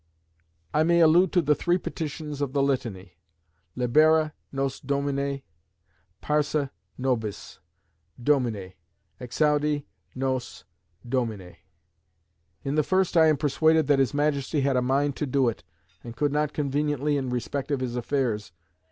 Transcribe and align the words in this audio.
"I 0.73 0.81
may 0.81 0.99
allude 0.99 1.31
to 1.33 1.43
the 1.43 1.53
three 1.53 1.77
petitions 1.77 2.41
of 2.41 2.53
the 2.53 2.63
Litany 2.63 3.19
Libera 3.75 4.33
nos 4.51 4.79
Domine; 4.79 5.43
parce 6.21 6.55
nobis, 6.97 7.59
Domine; 8.19 8.73
exaudi 9.19 9.85
nos, 10.15 10.63
Domine. 11.07 11.57
In 12.63 12.73
the 12.73 12.81
first, 12.81 13.15
I 13.15 13.27
am 13.27 13.37
persuaded 13.37 13.85
that 13.85 13.99
his 13.99 14.15
Majesty 14.15 14.61
had 14.61 14.75
a 14.75 14.81
mind 14.81 15.15
to 15.17 15.27
do 15.27 15.47
it, 15.47 15.63
and 16.03 16.15
could 16.15 16.31
not 16.31 16.51
conveniently 16.51 17.15
in 17.15 17.29
respect 17.29 17.69
of 17.69 17.79
his 17.79 17.95
affairs. 17.95 18.51